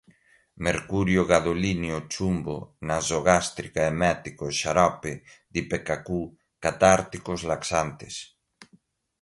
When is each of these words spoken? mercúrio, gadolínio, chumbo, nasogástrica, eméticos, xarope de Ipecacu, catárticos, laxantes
mercúrio, 0.65 1.21
gadolínio, 1.31 1.97
chumbo, 2.13 2.55
nasogástrica, 2.87 3.81
eméticos, 3.93 4.53
xarope 4.61 5.13
de 5.53 5.57
Ipecacu, 5.63 6.21
catárticos, 6.63 7.39
laxantes 7.51 8.15